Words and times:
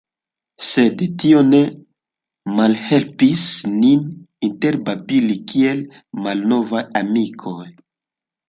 Sed 0.67 1.01
tio 1.23 1.41
ne 1.49 1.59
malhelpis 2.61 3.43
nin 3.75 4.09
interbabili 4.49 5.39
kiel 5.53 5.87
malnovaj 6.25 6.83
amikoj. 7.03 7.65